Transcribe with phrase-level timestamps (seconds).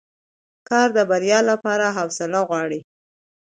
[0.69, 2.79] کار د بریا لپاره حوصله غواړي